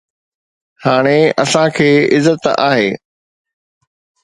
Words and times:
هاڻي 0.85 1.19
اسان 1.43 1.67
کي 1.77 1.89
عزت 2.17 2.43
آهي 2.67 2.87